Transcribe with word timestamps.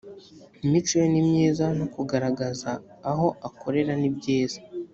imico 0.65 0.93
ye 1.01 1.05
ni 1.13 1.21
myiza 1.29 1.65
no 1.77 1.85
kugaragaza 1.93 2.71
aho 3.11 3.27
akorera 3.47 3.93
ni 4.01 4.09
byiza 4.15 4.59